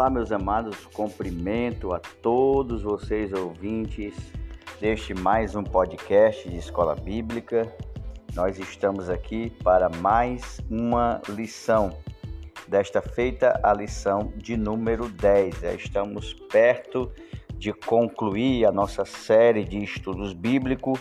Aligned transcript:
Olá, 0.00 0.08
meus 0.08 0.32
amados, 0.32 0.86
cumprimento 0.94 1.92
a 1.92 1.98
todos 1.98 2.84
vocês 2.84 3.34
ouvintes 3.34 4.14
deste 4.80 5.12
mais 5.12 5.54
um 5.54 5.62
podcast 5.62 6.48
de 6.48 6.56
Escola 6.56 6.94
Bíblica. 6.94 7.70
Nós 8.34 8.58
estamos 8.58 9.10
aqui 9.10 9.50
para 9.62 9.90
mais 9.90 10.58
uma 10.70 11.20
lição. 11.28 11.94
Desta 12.66 13.02
feita, 13.02 13.60
a 13.62 13.74
lição 13.74 14.32
de 14.38 14.56
número 14.56 15.06
10. 15.06 15.60
Já 15.60 15.74
estamos 15.74 16.32
perto 16.50 17.12
de 17.58 17.70
concluir 17.74 18.64
a 18.64 18.72
nossa 18.72 19.04
série 19.04 19.64
de 19.64 19.84
estudos 19.84 20.32
bíblicos 20.32 20.98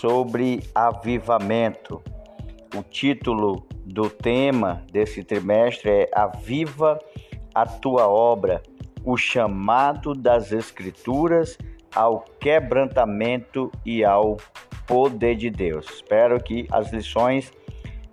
sobre 0.00 0.62
avivamento. 0.74 2.02
O 2.74 2.82
título 2.82 3.66
do 3.84 4.08
tema 4.08 4.86
desse 4.90 5.22
trimestre 5.22 5.90
é 5.90 6.10
Aviva 6.14 6.98
a 7.54 7.66
tua 7.66 8.08
obra, 8.08 8.62
o 9.04 9.16
chamado 9.16 10.14
das 10.14 10.52
Escrituras 10.52 11.58
ao 11.94 12.20
quebrantamento 12.40 13.70
e 13.84 14.04
ao 14.04 14.36
poder 14.86 15.36
de 15.36 15.50
Deus. 15.50 15.86
Espero 15.88 16.42
que 16.42 16.66
as 16.70 16.92
lições 16.92 17.52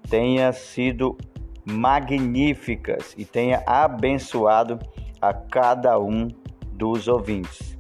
tenham 0.10 0.52
sido 0.52 1.18
magníficas 1.66 3.14
e 3.18 3.26
tenha 3.26 3.64
abençoado 3.66 4.80
a 5.22 5.34
cada 5.34 6.00
um 6.00 6.28
dos 6.74 7.08
ouvintes. 7.08 7.78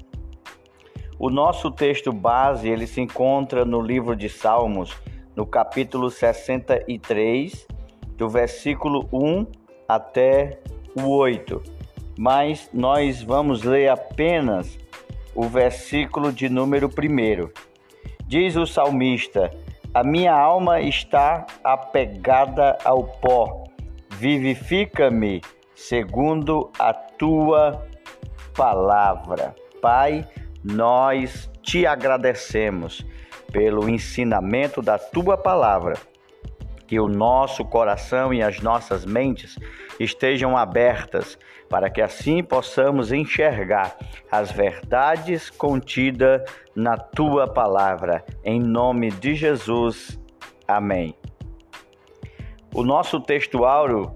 O 1.17 1.29
nosso 1.29 1.69
texto 1.69 2.13
base, 2.13 2.69
ele 2.69 2.87
se 2.87 3.01
encontra 3.01 3.65
no 3.65 3.81
livro 3.81 4.15
de 4.15 4.29
Salmos, 4.29 4.95
no 5.35 5.45
capítulo 5.45 6.09
63, 6.09 7.67
do 8.15 8.29
versículo 8.29 9.07
1 9.11 9.45
até 9.87 10.61
o 10.95 11.09
8, 11.09 11.61
mas 12.17 12.69
nós 12.73 13.21
vamos 13.21 13.63
ler 13.63 13.89
apenas 13.89 14.77
o 15.33 15.43
versículo 15.43 16.31
de 16.31 16.49
número 16.49 16.87
1. 16.87 17.49
Diz 18.27 18.55
o 18.55 18.65
salmista: 18.65 19.51
A 19.93 20.03
minha 20.03 20.33
alma 20.33 20.81
está 20.81 21.45
apegada 21.63 22.77
ao 22.83 23.03
pó, 23.03 23.63
vivifica-me 24.11 25.41
segundo 25.75 26.69
a 26.77 26.93
tua 26.93 27.87
palavra. 28.55 29.55
Pai, 29.81 30.27
nós 30.63 31.49
te 31.61 31.85
agradecemos 31.85 33.05
pelo 33.51 33.87
ensinamento 33.89 34.81
da 34.81 34.97
tua 34.97 35.37
palavra 35.37 35.95
que 36.89 36.99
o 36.99 37.07
nosso 37.07 37.63
coração 37.63 38.33
e 38.33 38.41
as 38.41 38.61
nossas 38.61 39.05
mentes 39.05 39.59
estejam 39.99 40.57
abertas, 40.57 41.37
para 41.69 41.87
que 41.87 42.01
assim 42.01 42.43
possamos 42.43 43.11
enxergar 43.11 43.95
as 44.31 44.51
verdades 44.51 45.51
contidas 45.51 46.41
na 46.75 46.97
tua 46.97 47.47
palavra. 47.47 48.25
Em 48.43 48.59
nome 48.59 49.11
de 49.11 49.35
Jesus. 49.35 50.19
Amém. 50.67 51.13
O 52.73 52.83
nosso 52.83 53.19
texto 53.19 53.65
áureo 53.65 54.11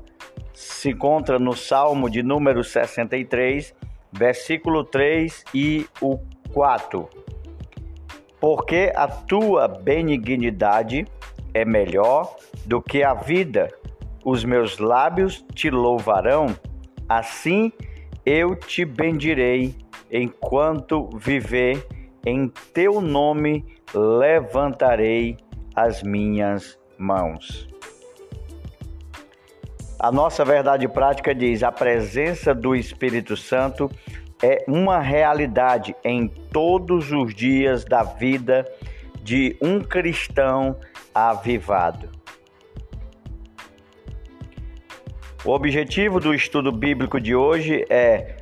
se 0.51 0.89
encontra 0.89 1.37
no 1.37 1.55
Salmo 1.55 2.09
de 2.09 2.23
número 2.23 2.63
63, 2.63 3.71
versículo 4.11 4.83
3 4.83 5.45
e 5.53 5.85
o 6.01 6.17
4. 6.51 7.07
Porque 8.39 8.91
a 8.95 9.07
tua 9.07 9.67
benignidade 9.67 11.05
é 11.53 11.65
melhor 11.65 12.35
do 12.65 12.81
que 12.81 13.03
a 13.03 13.13
vida. 13.13 13.69
Os 14.23 14.43
meus 14.43 14.77
lábios 14.77 15.45
te 15.53 15.69
louvarão, 15.69 16.55
assim 17.07 17.71
eu 18.25 18.55
te 18.55 18.85
bendirei 18.85 19.75
enquanto 20.09 21.09
viver, 21.17 21.85
em 22.25 22.47
teu 22.73 23.01
nome 23.01 23.65
levantarei 23.93 25.37
as 25.75 26.01
minhas 26.01 26.79
mãos. 26.97 27.67
A 29.99 30.11
nossa 30.11 30.45
verdade 30.45 30.87
prática 30.87 31.35
diz: 31.35 31.63
a 31.63 31.71
presença 31.71 32.53
do 32.53 32.75
Espírito 32.75 33.35
Santo 33.35 33.89
é 34.41 34.63
uma 34.67 34.99
realidade 34.99 35.95
em 36.03 36.27
todos 36.27 37.11
os 37.11 37.33
dias 37.33 37.83
da 37.83 38.03
vida 38.03 38.65
de 39.21 39.57
um 39.61 39.79
cristão 39.81 40.77
avivado. 41.13 42.09
O 45.45 45.51
objetivo 45.51 46.19
do 46.19 46.33
estudo 46.33 46.71
bíblico 46.71 47.19
de 47.19 47.35
hoje 47.35 47.85
é 47.89 48.37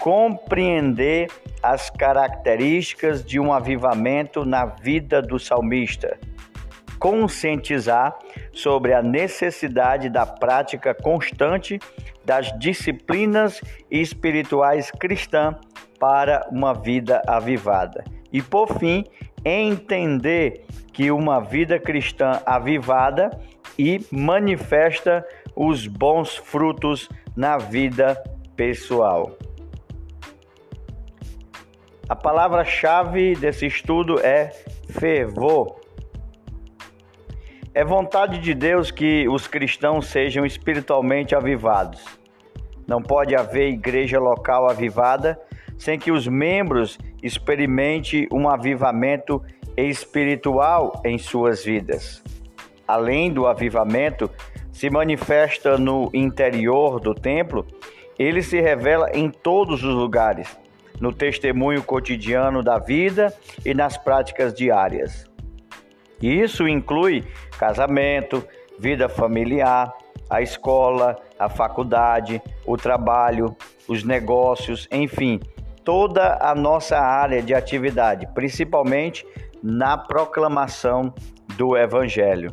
compreender 0.00 1.28
as 1.62 1.90
características 1.90 3.24
de 3.24 3.38
um 3.38 3.52
avivamento 3.52 4.44
na 4.44 4.64
vida 4.64 5.20
do 5.20 5.38
salmista, 5.38 6.18
conscientizar 6.98 8.16
sobre 8.52 8.94
a 8.94 9.02
necessidade 9.02 10.08
da 10.08 10.24
prática 10.24 10.94
constante 10.94 11.78
das 12.24 12.56
disciplinas 12.58 13.60
espirituais 13.90 14.90
cristãs 14.90 15.56
para 15.98 16.46
uma 16.50 16.72
vida 16.72 17.20
avivada. 17.26 18.04
E 18.32 18.40
por 18.42 18.78
fim, 18.78 19.04
entender 19.48 20.64
que 20.92 21.10
uma 21.10 21.40
vida 21.40 21.78
cristã 21.78 22.40
avivada 22.44 23.30
e 23.78 24.04
manifesta 24.10 25.24
os 25.54 25.86
bons 25.86 26.36
frutos 26.36 27.08
na 27.36 27.56
vida 27.56 28.20
pessoal. 28.56 29.36
A 32.08 32.16
palavra-chave 32.16 33.34
desse 33.34 33.66
estudo 33.66 34.18
é 34.20 34.50
fervor. 34.88 35.80
É 37.74 37.84
vontade 37.84 38.38
de 38.38 38.54
Deus 38.54 38.90
que 38.90 39.28
os 39.28 39.46
cristãos 39.46 40.06
sejam 40.06 40.46
espiritualmente 40.46 41.34
avivados. 41.34 42.02
Não 42.86 43.02
pode 43.02 43.34
haver 43.36 43.68
igreja 43.68 44.18
local 44.18 44.70
avivada 44.70 45.38
sem 45.76 45.98
que 45.98 46.10
os 46.10 46.26
membros 46.26 46.98
experimente 47.22 48.28
um 48.32 48.48
avivamento 48.48 49.42
espiritual 49.76 51.00
em 51.04 51.18
suas 51.18 51.64
vidas. 51.64 52.22
Além 52.86 53.32
do 53.32 53.46
avivamento, 53.46 54.30
se 54.72 54.88
manifesta 54.90 55.76
no 55.76 56.10
interior 56.12 57.00
do 57.00 57.14
templo, 57.14 57.66
ele 58.18 58.42
se 58.42 58.60
revela 58.60 59.10
em 59.12 59.30
todos 59.30 59.82
os 59.82 59.94
lugares, 59.94 60.56
no 61.00 61.12
testemunho 61.12 61.82
cotidiano 61.82 62.62
da 62.62 62.78
vida 62.78 63.32
e 63.64 63.74
nas 63.74 63.96
práticas 63.96 64.54
diárias. 64.54 65.28
Isso 66.22 66.66
inclui 66.66 67.24
casamento, 67.58 68.46
vida 68.78 69.08
familiar, 69.08 69.92
a 70.30 70.40
escola, 70.40 71.18
a 71.38 71.48
faculdade, 71.48 72.42
o 72.64 72.76
trabalho, 72.76 73.54
os 73.86 74.02
negócios, 74.02 74.88
enfim, 74.90 75.40
toda 75.86 76.36
a 76.40 76.52
nossa 76.52 76.98
área 76.98 77.40
de 77.40 77.54
atividade, 77.54 78.26
principalmente 78.34 79.24
na 79.62 79.96
proclamação 79.96 81.14
do 81.56 81.76
Evangelho. 81.76 82.50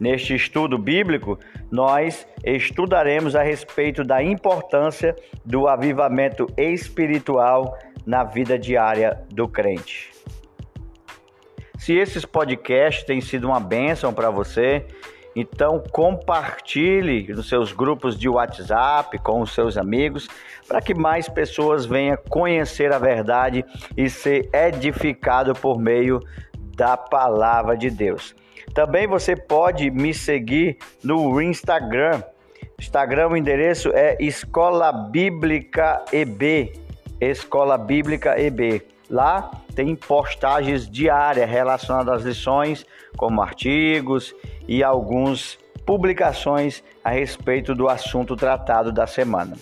Neste 0.00 0.34
estudo 0.34 0.76
bíblico, 0.76 1.38
nós 1.70 2.26
estudaremos 2.44 3.36
a 3.36 3.42
respeito 3.44 4.02
da 4.02 4.20
importância 4.20 5.14
do 5.44 5.68
avivamento 5.68 6.48
espiritual 6.56 7.78
na 8.04 8.24
vida 8.24 8.58
diária 8.58 9.22
do 9.30 9.46
crente. 9.46 10.10
Se 11.78 11.94
esses 11.94 12.24
podcasts 12.24 13.04
têm 13.04 13.20
sido 13.20 13.46
uma 13.46 13.60
bênção 13.60 14.12
para 14.12 14.30
você, 14.30 14.84
então 15.40 15.82
compartilhe 15.92 17.32
nos 17.32 17.48
seus 17.48 17.72
grupos 17.72 18.18
de 18.18 18.28
WhatsApp 18.28 19.18
com 19.18 19.40
os 19.40 19.54
seus 19.54 19.76
amigos 19.76 20.28
para 20.66 20.80
que 20.80 20.94
mais 20.94 21.28
pessoas 21.28 21.86
venham 21.86 22.18
conhecer 22.28 22.92
a 22.92 22.98
verdade 22.98 23.64
e 23.96 24.10
ser 24.10 24.48
edificado 24.52 25.54
por 25.54 25.78
meio 25.78 26.20
da 26.76 26.96
palavra 26.96 27.76
de 27.76 27.90
Deus. 27.90 28.34
Também 28.74 29.06
você 29.06 29.34
pode 29.34 29.90
me 29.90 30.12
seguir 30.12 30.78
no 31.02 31.40
Instagram. 31.40 32.22
Instagram, 32.78 33.28
o 33.28 33.36
endereço 33.36 33.90
é 33.92 34.16
Escola 34.20 34.92
Bíblica 34.92 36.04
EB. 36.12 36.72
Escola 37.20 37.76
Bíblica 37.76 38.40
EB. 38.40 38.82
Lá 39.10 39.50
tem 39.74 39.96
postagens 39.96 40.88
diárias 40.88 41.48
relacionadas 41.48 42.16
às 42.16 42.22
lições, 42.24 42.86
como 43.16 43.40
artigos 43.40 44.34
e 44.68 44.84
algumas 44.84 45.58
publicações 45.84 46.84
a 47.02 47.10
respeito 47.10 47.74
do 47.74 47.88
assunto 47.88 48.36
tratado 48.36 48.92
da 48.92 49.06
semana. 49.06 49.56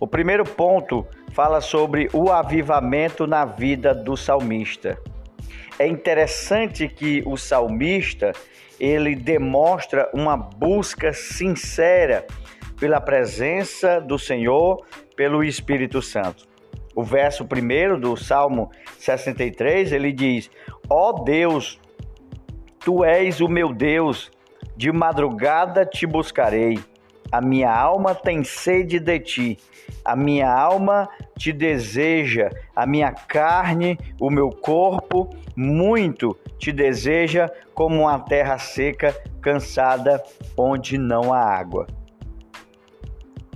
O 0.00 0.06
primeiro 0.06 0.44
ponto 0.44 1.06
fala 1.32 1.60
sobre 1.60 2.08
o 2.12 2.30
avivamento 2.30 3.26
na 3.26 3.44
vida 3.44 3.94
do 3.94 4.16
salmista. 4.16 4.98
É 5.78 5.86
interessante 5.86 6.88
que 6.88 7.22
o 7.24 7.36
salmista 7.36 8.32
ele 8.78 9.14
demonstra 9.14 10.10
uma 10.12 10.36
busca 10.36 11.12
sincera 11.12 12.26
pela 12.78 13.00
presença 13.00 14.00
do 14.00 14.18
Senhor, 14.18 14.84
pelo 15.14 15.44
Espírito 15.44 16.02
Santo. 16.02 16.48
O 16.94 17.02
verso 17.02 17.44
primeiro 17.46 17.98
do 17.98 18.16
Salmo 18.16 18.70
63, 18.98 19.92
ele 19.92 20.12
diz: 20.12 20.50
Ó 20.88 21.10
oh 21.10 21.24
Deus, 21.24 21.79
tu 22.84 23.04
és 23.04 23.40
o 23.40 23.48
meu 23.48 23.72
Deus, 23.72 24.30
de 24.76 24.90
madrugada 24.90 25.84
te 25.84 26.06
buscarei. 26.06 26.78
A 27.30 27.40
minha 27.40 27.72
alma 27.72 28.14
tem 28.14 28.42
sede 28.42 28.98
de 28.98 29.20
ti. 29.20 29.58
A 30.04 30.16
minha 30.16 30.50
alma 30.50 31.08
te 31.38 31.52
deseja, 31.52 32.50
a 32.74 32.86
minha 32.86 33.12
carne, 33.12 33.98
o 34.18 34.30
meu 34.30 34.50
corpo, 34.50 35.30
muito 35.54 36.36
te 36.58 36.72
deseja 36.72 37.48
como 37.74 38.02
uma 38.02 38.18
terra 38.18 38.58
seca, 38.58 39.14
cansada, 39.40 40.22
onde 40.56 40.98
não 40.98 41.32
há 41.32 41.40
água. 41.40 41.86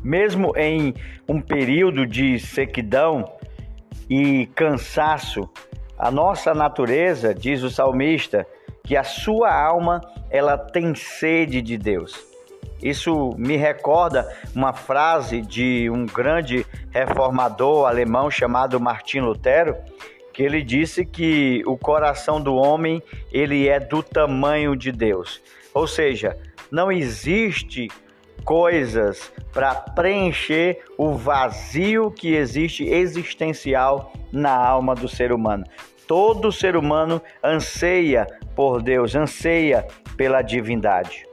Mesmo 0.02 0.52
em 0.56 0.94
um 1.28 1.40
período 1.40 2.06
de 2.06 2.38
sequidão 2.38 3.24
e 4.08 4.46
cansaço, 4.54 5.48
a 5.98 6.10
nossa 6.10 6.52
natureza, 6.52 7.34
diz 7.34 7.62
o 7.62 7.70
salmista, 7.70 8.46
que 8.84 8.96
a 8.96 9.02
sua 9.02 9.52
alma 9.52 10.00
ela 10.31 10.56
tem 10.58 10.94
sede 10.94 11.60
de 11.62 11.76
Deus. 11.76 12.34
Isso 12.82 13.34
me 13.38 13.56
recorda 13.56 14.31
uma 14.54 14.75
frase 14.75 15.40
de 15.40 15.88
um 15.90 16.04
grande 16.04 16.66
reformador 16.90 17.86
alemão 17.86 18.31
chamado 18.31 18.78
Martin 18.78 19.20
Lutero, 19.20 19.75
que 20.34 20.42
ele 20.42 20.62
disse 20.62 21.04
que 21.04 21.62
o 21.66 21.78
coração 21.78 22.40
do 22.40 22.54
homem 22.54 23.02
ele 23.32 23.69
é 23.69 23.81
do 23.81 24.02
tamanho 24.02 24.76
de 24.76 24.92
Deus. 24.92 25.40
Ou 25.72 25.86
seja, 25.86 26.36
não 26.70 26.92
existe 26.92 27.88
coisas 28.44 29.32
para 29.52 29.75
preencher 29.75 30.82
o 30.98 31.14
vazio 31.14 32.10
que 32.10 32.34
existe 32.34 32.84
existencial 32.84 34.12
na 34.31 34.54
alma 34.54 34.94
do 34.94 35.08
ser 35.08 35.32
humano. 35.32 35.64
Todo 36.06 36.52
ser 36.52 36.76
humano 36.76 37.22
anseia 37.42 38.26
por 38.54 38.82
Deus, 38.82 39.14
anseia 39.14 39.86
pela 40.16 40.42
divindade. 40.42 41.26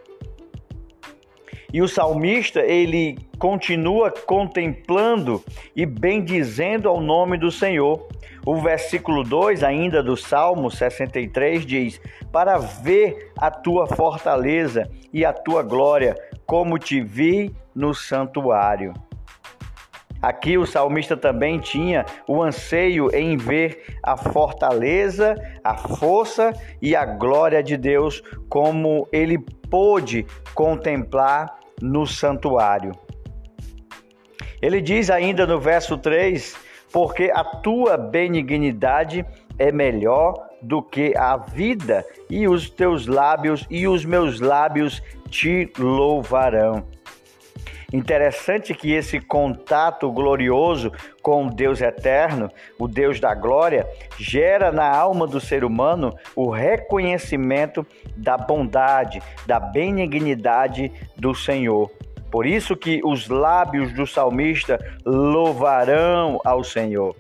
E 1.74 1.82
o 1.82 1.88
salmista, 1.88 2.60
ele 2.60 3.18
continua 3.40 4.12
contemplando 4.12 5.42
e 5.74 5.86
bendizendo 5.86 6.90
ao 6.90 7.00
nome 7.00 7.38
do 7.38 7.50
Senhor. 7.50 8.08
O 8.46 8.58
versículo 8.58 9.24
2, 9.24 9.64
ainda 9.64 10.04
do 10.04 10.18
Salmo 10.18 10.70
63, 10.70 11.66
diz: 11.66 12.02
Para 12.32 12.58
ver 12.58 13.32
a 13.38 13.50
tua 13.50 13.88
fortaleza 13.88 14.90
e 15.14 15.24
a 15.24 15.32
tua 15.32 15.64
glória, 15.64 16.16
como 16.46 16.78
te 16.78 17.02
vi 17.02 17.56
no 17.74 17.94
santuário. 17.94 18.94
Aqui 20.22 20.58
o 20.58 20.68
salmista 20.68 21.18
também 21.18 21.58
tinha 21.60 22.06
o 22.28 22.44
anseio 22.44 23.10
em 23.16 23.36
ver 23.38 23.98
a 24.04 24.16
fortaleza, 24.16 25.36
a 25.64 25.76
força 25.76 26.54
e 26.80 26.96
a 26.96 27.06
glória 27.06 27.64
de 27.64 27.76
Deus, 27.76 28.22
como 28.48 29.08
ele 29.12 29.40
pôde 29.70 30.26
contemplar 30.54 31.60
no 31.82 32.06
santuário. 32.06 32.92
Ele 34.62 34.80
diz 34.80 35.10
ainda 35.10 35.48
no 35.48 35.60
verso 35.60 35.98
3: 35.98 36.56
Porque 36.94 37.32
a 37.34 37.44
tua 37.44 37.98
benignidade 37.98 39.26
é 39.58 39.72
melhor 39.72 40.34
do 40.62 40.84
que 40.84 41.18
a 41.18 41.36
vida, 41.36 42.06
e 42.30 42.48
os 42.48 42.70
teus 42.70 43.08
lábios 43.08 43.66
e 43.72 43.88
os 43.88 44.06
meus 44.06 44.40
lábios 44.40 45.02
te 45.30 45.72
louvarão. 45.80 46.86
Interessante 47.92 48.74
que 48.74 48.94
esse 48.94 49.20
contato 49.20 50.10
glorioso 50.12 50.92
com 51.22 51.48
o 51.48 51.50
Deus 51.54 51.82
eterno, 51.82 52.50
o 52.80 52.88
Deus 52.88 53.20
da 53.20 53.36
glória, 53.36 53.86
gera 54.18 54.72
na 54.72 54.90
alma 54.90 55.28
do 55.28 55.42
ser 55.42 55.66
humano 55.66 56.16
o 56.34 56.50
reconhecimento 56.50 57.86
da 58.16 58.38
bondade, 58.38 59.22
da 59.46 59.60
benignidade 59.60 60.92
do 61.18 61.36
Senhor. 61.36 61.92
Por 62.32 62.46
isso 62.46 62.78
que 62.78 63.02
os 63.04 63.28
lábios 63.28 63.92
do 63.94 64.08
salmista 64.08 64.80
louvarão 65.06 66.40
ao 66.46 66.64
Senhor. 66.64 67.14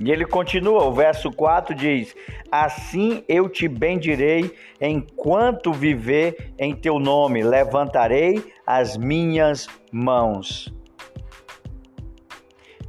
E 0.00 0.10
ele 0.12 0.24
continua, 0.24 0.84
o 0.84 0.92
verso 0.92 1.30
4 1.30 1.74
diz: 1.74 2.14
Assim 2.50 3.24
eu 3.28 3.48
te 3.48 3.66
bendirei 3.66 4.54
enquanto 4.80 5.72
viver 5.72 6.52
em 6.58 6.74
teu 6.74 6.98
nome, 6.98 7.42
levantarei 7.42 8.52
as 8.66 8.96
minhas 8.96 9.66
mãos. 9.90 10.72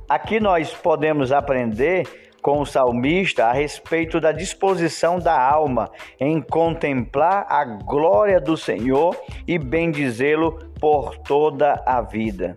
Aqui 0.07 0.39
nós 0.39 0.73
podemos 0.73 1.31
aprender 1.31 2.07
com 2.41 2.61
o 2.61 2.65
salmista 2.65 3.45
a 3.45 3.51
respeito 3.51 4.19
da 4.19 4.31
disposição 4.31 5.19
da 5.19 5.39
alma 5.39 5.91
em 6.19 6.41
contemplar 6.41 7.45
a 7.49 7.63
glória 7.65 8.39
do 8.39 8.55
Senhor 8.55 9.15
e 9.47 9.57
bendizê-lo 9.57 10.57
por 10.79 11.17
toda 11.17 11.81
a 11.85 12.01
vida. 12.01 12.55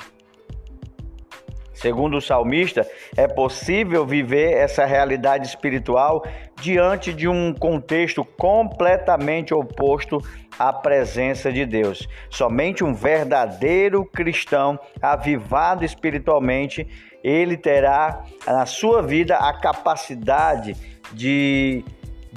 Segundo 1.83 2.19
o 2.19 2.23
salmista, 2.23 2.89
é 3.17 3.27
possível 3.27 4.07
viver 4.07 4.53
essa 4.53 4.85
realidade 4.85 5.49
espiritual 5.49 6.25
diante 6.61 7.13
de 7.13 7.27
um 7.27 7.53
contexto 7.53 8.25
completamente 8.25 9.53
oposto 9.53 10.23
à 10.57 10.73
presença 10.73 11.53
de 11.53 11.67
Deus. 11.67 12.09
Somente 12.31 12.85
um 12.85 12.95
verdadeiro 12.95 14.05
cristão, 14.05 14.79
avivado 15.03 15.85
espiritualmente, 15.85 16.87
ele 17.25 17.57
terá 17.57 18.23
na 18.47 18.65
sua 18.65 19.03
vida 19.03 19.37
a 19.37 19.53
capacidade 19.53 20.77
de 21.13 21.85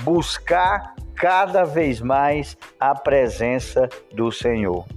buscar 0.02 0.96
cada 1.14 1.64
vez 1.64 2.02
mais 2.02 2.58
a 2.80 2.96
presença 2.96 3.88
do 4.12 4.32
Senhor. 4.32 4.88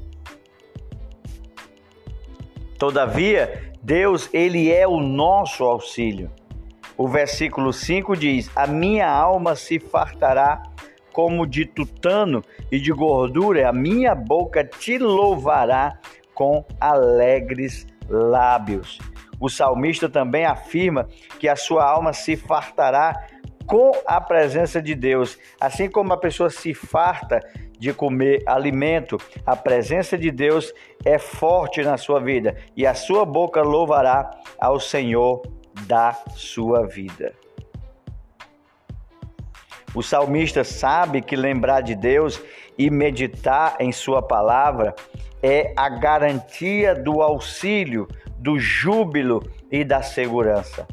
Todavia, 2.79 3.68
Deus, 3.83 4.29
ele 4.33 4.73
é 4.73 4.87
o 4.87 5.01
nosso 5.01 5.65
auxílio. 5.65 6.31
O 6.97 7.07
versículo 7.07 7.73
5 7.73 8.17
diz: 8.17 8.51
A 8.57 8.67
minha 8.67 9.09
alma 9.09 9.55
se 9.55 9.79
fartará 9.79 10.63
como 11.13 11.47
de 11.47 11.65
tutano 11.65 12.45
e 12.71 12.79
de 12.79 12.93
gordura, 12.93 13.69
a 13.69 13.73
minha 13.73 14.15
boca 14.15 14.65
te 14.65 14.99
louvará 14.99 15.99
com 16.35 16.65
alegres 16.81 17.87
lábios. 18.09 18.99
O 19.41 19.49
salmista 19.49 20.09
também 20.09 20.45
afirma 20.45 21.09
que 21.39 21.49
a 21.49 21.57
sua 21.57 21.85
alma 21.85 22.13
se 22.13 22.37
fartará 22.37 23.15
com 23.69 23.93
a 24.07 24.19
presença 24.19 24.81
de 24.81 24.95
Deus, 24.95 25.39
assim 25.61 25.91
como 25.91 26.13
a 26.15 26.17
pessoa 26.17 26.49
se 26.49 26.73
farta 26.73 27.39
de 27.79 27.93
comer 27.93 28.43
alimento. 28.47 29.19
A 29.47 29.55
presença 29.55 30.17
de 30.17 30.31
Deus 30.31 30.73
é 31.05 31.19
forte 31.19 31.83
na 31.83 31.99
sua 31.99 32.19
vida 32.19 32.57
e 32.75 32.87
a 32.87 32.95
sua 32.95 33.25
boca 33.27 33.63
louvará 33.63 34.31
ao 34.59 34.81
Senhor 34.81 35.43
da 35.87 36.13
sua 36.35 36.87
vida. 36.87 37.35
O 39.95 40.03
salmista 40.03 40.65
sabe 40.65 41.21
que 41.21 41.37
lembrar 41.37 41.83
de 41.83 41.95
Deus 41.95 42.41
e 42.77 42.91
meditar 42.91 43.77
em 43.81 43.91
Sua 43.91 44.23
palavra 44.23 44.95
é 45.43 45.73
a 45.77 45.89
garantia 45.89 46.95
do 46.95 47.23
auxílio, 47.23 48.07
do 48.39 48.59
júbilo 48.59 49.43
e 49.71 49.85
da 49.85 50.03
segurança. 50.03 50.87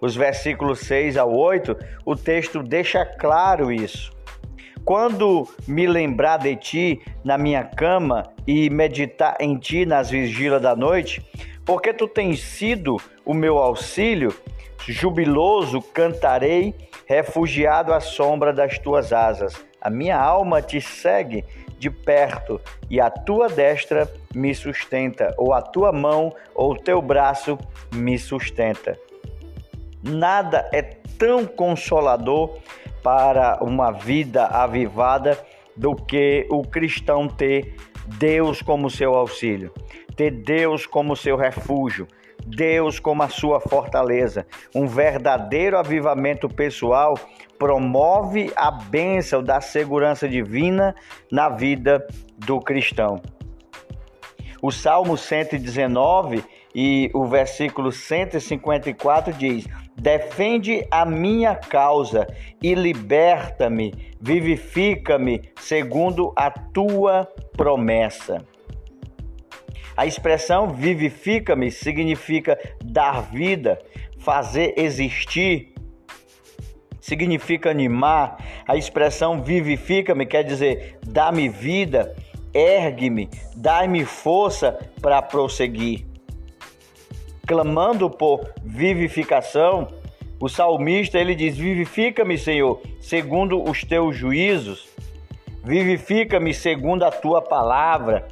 Os 0.00 0.14
versículos 0.14 0.80
6 0.80 1.16
ao 1.16 1.34
8, 1.34 1.76
o 2.04 2.14
texto 2.14 2.62
deixa 2.62 3.04
claro 3.04 3.72
isso. 3.72 4.12
Quando 4.84 5.48
me 5.66 5.86
lembrar 5.86 6.38
de 6.38 6.54
ti 6.54 7.00
na 7.24 7.36
minha 7.36 7.64
cama 7.64 8.22
e 8.46 8.70
meditar 8.70 9.36
em 9.40 9.58
ti 9.58 9.84
nas 9.84 10.10
vigílias 10.10 10.62
da 10.62 10.76
noite, 10.76 11.20
porque 11.64 11.92
tu 11.92 12.06
tens 12.06 12.40
sido 12.40 12.96
o 13.24 13.34
meu 13.34 13.58
auxílio, 13.58 14.32
jubiloso 14.86 15.82
cantarei, 15.82 16.72
refugiado 17.06 17.92
à 17.92 17.98
sombra 17.98 18.52
das 18.52 18.78
tuas 18.78 19.12
asas. 19.12 19.56
A 19.80 19.90
minha 19.90 20.16
alma 20.16 20.62
te 20.62 20.80
segue 20.80 21.44
de 21.78 21.90
perto 21.90 22.60
e 22.88 23.00
a 23.00 23.10
tua 23.10 23.48
destra 23.48 24.08
me 24.34 24.54
sustenta, 24.54 25.34
ou 25.36 25.52
a 25.52 25.60
tua 25.60 25.92
mão 25.92 26.32
ou 26.54 26.72
o 26.72 26.78
teu 26.78 27.02
braço 27.02 27.58
me 27.92 28.18
sustenta. 28.18 28.98
Nada 30.06 30.68
é 30.72 30.82
tão 30.82 31.44
consolador 31.44 32.58
para 33.02 33.58
uma 33.60 33.90
vida 33.90 34.46
avivada 34.46 35.36
do 35.76 35.96
que 35.96 36.46
o 36.48 36.62
cristão 36.62 37.26
ter 37.26 37.74
Deus 38.06 38.62
como 38.62 38.88
seu 38.88 39.14
auxílio, 39.14 39.72
ter 40.14 40.30
Deus 40.30 40.86
como 40.86 41.16
seu 41.16 41.36
refúgio, 41.36 42.06
Deus 42.46 43.00
como 43.00 43.24
a 43.24 43.28
sua 43.28 43.58
fortaleza. 43.58 44.46
Um 44.72 44.86
verdadeiro 44.86 45.76
avivamento 45.76 46.48
pessoal 46.48 47.18
promove 47.58 48.52
a 48.54 48.70
bênção 48.70 49.42
da 49.42 49.60
segurança 49.60 50.28
divina 50.28 50.94
na 51.30 51.48
vida 51.48 52.06
do 52.38 52.60
cristão. 52.60 53.20
O 54.62 54.70
Salmo 54.70 55.16
119 55.16 56.44
e 56.74 57.10
o 57.12 57.24
versículo 57.24 57.90
154 57.90 59.32
diz: 59.32 59.66
Defende 59.96 60.86
a 60.90 61.06
minha 61.06 61.54
causa 61.54 62.26
e 62.62 62.74
liberta-me, 62.74 63.94
vivifica-me 64.20 65.42
segundo 65.58 66.32
a 66.36 66.50
tua 66.50 67.26
promessa. 67.56 68.44
A 69.96 70.04
expressão 70.04 70.68
vivifica-me 70.68 71.70
significa 71.70 72.58
dar 72.84 73.22
vida, 73.22 73.78
fazer 74.18 74.74
existir, 74.76 75.72
significa 77.00 77.70
animar. 77.70 78.36
A 78.68 78.76
expressão 78.76 79.42
vivifica-me 79.42 80.26
quer 80.26 80.42
dizer 80.44 80.98
dá-me 81.06 81.48
vida, 81.48 82.14
ergue-me, 82.52 83.30
dá-me 83.56 84.04
força 84.04 84.78
para 85.00 85.22
prosseguir. 85.22 86.04
Clamando 87.46 88.10
por 88.10 88.52
vivificação, 88.62 89.88
o 90.40 90.48
salmista 90.48 91.18
ele 91.18 91.34
diz: 91.34 91.56
Vivifica-me, 91.56 92.36
Senhor, 92.36 92.80
segundo 93.00 93.62
os 93.62 93.84
teus 93.84 94.16
juízos. 94.16 94.88
Vivifica-me 95.64 96.52
segundo 96.52 97.04
a 97.04 97.10
tua 97.10 97.40
palavra. 97.40 98.26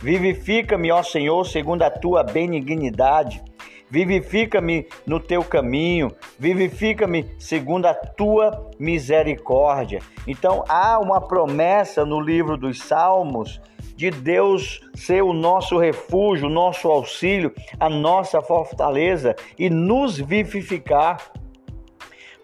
Vivifica-me, 0.00 0.92
ó 0.92 1.02
Senhor, 1.02 1.44
segundo 1.44 1.82
a 1.82 1.90
tua 1.90 2.22
benignidade. 2.22 3.42
Vivifica-me 3.90 4.86
no 5.06 5.18
teu 5.18 5.42
caminho, 5.42 6.12
vivifica-me 6.38 7.34
segundo 7.38 7.86
a 7.86 7.94
tua 7.94 8.70
misericórdia. 8.78 10.00
Então 10.26 10.62
há 10.68 10.98
uma 10.98 11.22
promessa 11.22 12.04
no 12.04 12.20
livro 12.20 12.58
dos 12.58 12.80
Salmos 12.80 13.58
de 13.98 14.12
Deus 14.12 14.80
ser 14.94 15.24
o 15.24 15.32
nosso 15.32 15.76
refúgio, 15.76 16.46
o 16.46 16.50
nosso 16.50 16.86
auxílio, 16.86 17.52
a 17.80 17.90
nossa 17.90 18.40
fortaleza 18.40 19.34
e 19.58 19.68
nos 19.68 20.16
vivificar. 20.16 21.32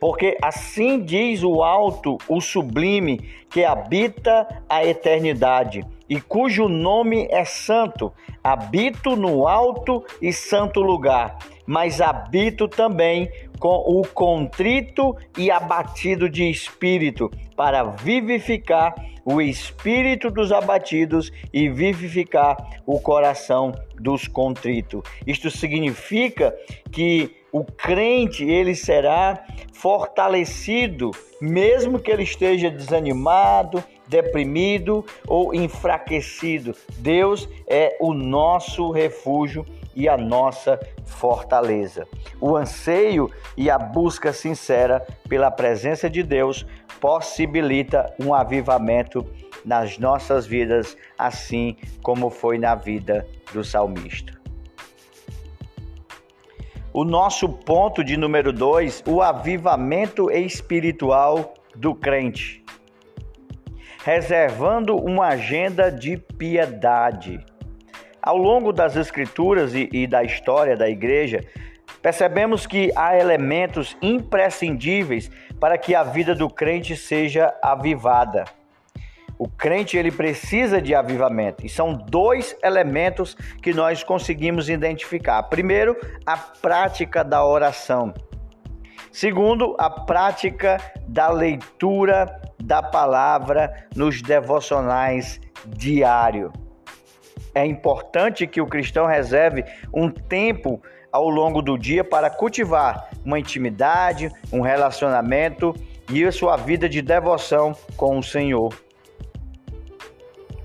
Porque 0.00 0.36
assim 0.42 0.98
diz 1.04 1.44
o 1.44 1.62
alto, 1.62 2.18
o 2.28 2.40
sublime, 2.40 3.18
que 3.48 3.64
habita 3.64 4.64
a 4.68 4.84
eternidade 4.84 5.86
e 6.10 6.20
cujo 6.20 6.68
nome 6.68 7.28
é 7.30 7.44
santo. 7.44 8.12
Habito 8.42 9.14
no 9.14 9.46
alto 9.46 10.04
e 10.20 10.32
santo 10.32 10.80
lugar, 10.80 11.38
mas 11.66 12.00
habito 12.00 12.68
também 12.68 13.30
com 13.58 13.76
o 13.76 14.06
contrito 14.06 15.16
e 15.38 15.50
abatido 15.50 16.28
de 16.28 16.48
espírito, 16.50 17.30
para 17.56 17.84
vivificar 17.84 18.94
o 19.24 19.40
espírito 19.40 20.30
dos 20.30 20.52
abatidos 20.52 21.32
e 21.52 21.68
vivificar 21.68 22.56
o 22.84 23.00
coração 23.00 23.72
dos 23.98 24.28
contritos. 24.28 25.02
Isto 25.26 25.50
significa 25.50 26.54
que 26.92 27.34
o 27.50 27.64
crente 27.64 28.44
ele 28.44 28.74
será 28.74 29.44
fortalecido, 29.72 31.12
mesmo 31.40 31.98
que 31.98 32.10
ele 32.10 32.24
esteja 32.24 32.70
desanimado, 32.70 33.82
deprimido 34.08 35.04
ou 35.26 35.54
enfraquecido. 35.54 36.74
Deus 36.98 37.48
é 37.66 37.96
o 38.00 38.12
nosso 38.12 38.90
refúgio 38.90 39.64
e 39.94 40.08
a 40.08 40.16
nossa 40.16 40.78
fortaleza. 41.04 42.06
O 42.40 42.56
anseio 42.56 43.30
e 43.56 43.70
a 43.70 43.78
busca 43.78 44.32
sincera 44.32 45.06
pela 45.28 45.50
presença 45.50 46.08
de 46.08 46.22
Deus 46.22 46.66
possibilita 47.00 48.14
um 48.20 48.34
avivamento 48.34 49.26
nas 49.64 49.98
nossas 49.98 50.46
vidas, 50.46 50.96
assim 51.18 51.76
como 52.02 52.30
foi 52.30 52.58
na 52.58 52.74
vida 52.74 53.26
do 53.52 53.64
salmista. 53.64 54.32
O 56.92 57.04
nosso 57.04 57.48
ponto 57.48 58.04
de 58.04 58.16
número 58.16 58.52
dois, 58.52 59.02
o 59.06 59.20
avivamento 59.20 60.30
espiritual 60.30 61.54
do 61.74 61.94
crente 61.94 62.64
reservando 64.04 64.96
uma 64.96 65.28
agenda 65.28 65.90
de 65.90 66.18
piedade. 66.18 67.40
Ao 68.24 68.38
longo 68.38 68.72
das 68.72 68.96
Escrituras 68.96 69.74
e, 69.74 69.86
e 69.92 70.06
da 70.06 70.24
história 70.24 70.74
da 70.74 70.88
igreja, 70.88 71.44
percebemos 72.00 72.66
que 72.66 72.90
há 72.96 73.18
elementos 73.18 73.94
imprescindíveis 74.00 75.30
para 75.60 75.76
que 75.76 75.94
a 75.94 76.02
vida 76.02 76.34
do 76.34 76.48
crente 76.48 76.96
seja 76.96 77.54
avivada. 77.62 78.46
O 79.38 79.46
crente 79.46 79.98
ele 79.98 80.10
precisa 80.10 80.80
de 80.80 80.94
avivamento 80.94 81.66
e 81.66 81.68
são 81.68 81.92
dois 81.92 82.56
elementos 82.62 83.36
que 83.60 83.74
nós 83.74 84.02
conseguimos 84.02 84.70
identificar. 84.70 85.42
Primeiro, 85.42 85.94
a 86.24 86.38
prática 86.38 87.22
da 87.22 87.44
oração. 87.44 88.14
Segundo, 89.12 89.76
a 89.78 89.90
prática 89.90 90.78
da 91.06 91.28
leitura 91.28 92.40
da 92.58 92.82
palavra 92.82 93.86
nos 93.94 94.22
devocionais 94.22 95.38
diário. 95.66 96.50
É 97.54 97.64
importante 97.64 98.46
que 98.46 98.60
o 98.60 98.66
cristão 98.66 99.06
reserve 99.06 99.64
um 99.92 100.10
tempo 100.10 100.82
ao 101.12 101.28
longo 101.28 101.62
do 101.62 101.78
dia 101.78 102.02
para 102.02 102.28
cultivar 102.28 103.08
uma 103.24 103.38
intimidade, 103.38 104.30
um 104.52 104.60
relacionamento 104.60 105.72
e 106.10 106.24
a 106.24 106.32
sua 106.32 106.56
vida 106.56 106.88
de 106.88 107.00
devoção 107.00 107.72
com 107.96 108.18
o 108.18 108.22
Senhor. 108.22 108.74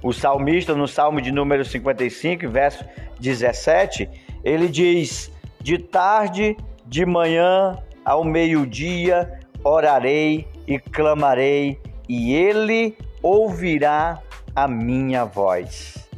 O 0.01 0.11
salmista, 0.11 0.73
no 0.73 0.87
Salmo 0.87 1.21
de 1.21 1.31
número 1.31 1.63
55, 1.63 2.49
verso 2.49 2.83
17, 3.19 4.09
ele 4.43 4.67
diz: 4.67 5.31
De 5.61 5.77
tarde, 5.77 6.57
de 6.85 7.05
manhã 7.05 7.77
ao 8.03 8.23
meio-dia, 8.23 9.39
orarei 9.63 10.47
e 10.65 10.79
clamarei 10.79 11.79
e 12.07 12.33
ele 12.33 12.97
ouvirá 13.21 14.19
a 14.55 14.67
minha 14.67 15.25
voz. 15.25 16.08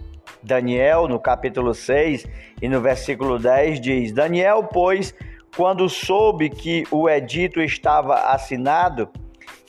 Daniel, 0.43 1.07
no 1.07 1.19
capítulo 1.19 1.73
6 1.73 2.25
e 2.61 2.67
no 2.67 2.81
versículo 2.81 3.37
10, 3.37 3.79
diz: 3.79 4.11
Daniel, 4.11 4.63
pois, 4.71 5.13
quando 5.55 5.87
soube 5.89 6.49
que 6.49 6.83
o 6.91 7.09
edito 7.09 7.61
estava 7.61 8.15
assinado, 8.31 9.09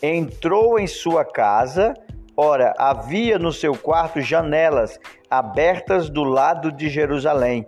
entrou 0.02 0.78
em 0.78 0.86
sua 0.86 1.24
casa. 1.24 1.94
Ora, 2.36 2.72
havia 2.78 3.38
no 3.38 3.52
seu 3.52 3.76
quarto 3.76 4.20
janelas 4.20 4.98
abertas 5.30 6.08
do 6.08 6.24
lado 6.24 6.72
de 6.72 6.88
Jerusalém. 6.88 7.64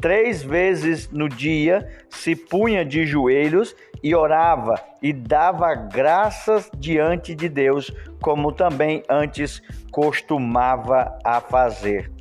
Três 0.00 0.42
vezes 0.42 1.10
no 1.10 1.28
dia 1.28 1.88
se 2.10 2.36
punha 2.36 2.84
de 2.84 3.06
joelhos 3.06 3.74
e 4.02 4.14
orava 4.14 4.74
e 5.02 5.12
dava 5.12 5.74
graças 5.74 6.70
diante 6.76 7.34
de 7.34 7.48
Deus, 7.48 7.90
como 8.20 8.52
também 8.52 9.02
antes 9.08 9.62
costumava 9.90 11.18
a 11.24 11.40
fazer. 11.40 12.13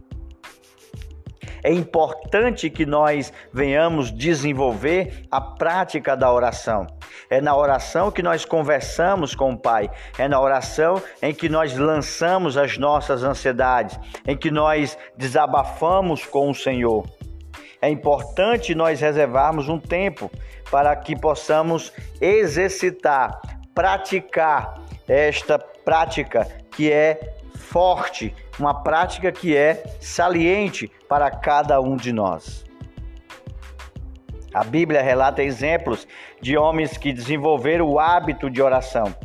É 1.63 1.71
importante 1.71 2.69
que 2.69 2.85
nós 2.85 3.31
venhamos 3.53 4.11
desenvolver 4.11 5.25
a 5.31 5.39
prática 5.39 6.15
da 6.15 6.31
oração. 6.31 6.85
É 7.29 7.39
na 7.39 7.55
oração 7.55 8.11
que 8.11 8.21
nós 8.21 8.43
conversamos 8.43 9.33
com 9.33 9.53
o 9.53 9.57
Pai, 9.57 9.89
é 10.17 10.27
na 10.27 10.39
oração 10.41 11.01
em 11.21 11.33
que 11.33 11.47
nós 11.47 11.77
lançamos 11.77 12.57
as 12.57 12.77
nossas 12.77 13.23
ansiedades, 13.23 13.97
em 14.27 14.35
que 14.35 14.51
nós 14.51 14.97
desabafamos 15.17 16.25
com 16.25 16.49
o 16.49 16.53
Senhor. 16.53 17.05
É 17.81 17.89
importante 17.89 18.75
nós 18.75 18.99
reservarmos 18.99 19.69
um 19.69 19.79
tempo 19.79 20.29
para 20.69 20.95
que 20.95 21.15
possamos 21.15 21.93
exercitar, 22.19 23.39
praticar 23.73 24.75
esta 25.07 25.59
prática 25.59 26.47
que 26.71 26.91
é 26.91 27.35
forte, 27.73 28.35
uma 28.59 28.83
prática 28.83 29.31
que 29.31 29.57
é 29.57 29.83
saliente 29.99 30.91
para 31.09 31.31
cada 31.31 31.81
um 31.81 31.97
de 31.97 32.13
nós. 32.13 32.63
A 34.53 34.63
Bíblia 34.63 35.01
relata 35.01 35.41
exemplos 35.41 36.07
de 36.39 36.55
homens 36.55 36.95
que 36.95 37.11
desenvolveram 37.11 37.89
o 37.89 37.99
hábito 37.99 38.47
de 38.47 38.61
oração. 38.61 39.15